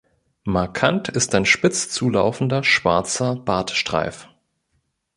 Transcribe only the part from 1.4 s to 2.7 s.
spitz zulaufender